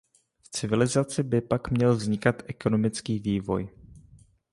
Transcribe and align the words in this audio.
V 0.43 0.49
civilizaci 0.49 1.23
by 1.23 1.41
pak 1.41 1.71
měl 1.71 1.95
vznikat 1.95 2.35
ekonomický 2.47 3.19
vývoj. 3.19 3.69